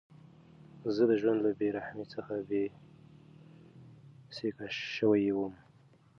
زه 0.95 1.03
د 1.09 1.11
ژوند 1.21 1.39
له 1.45 1.51
بېرحمۍ 1.59 2.05
څخه 2.13 2.33
بېسېکه 2.49 4.67
شوی 4.95 5.25
وم. 5.33 5.53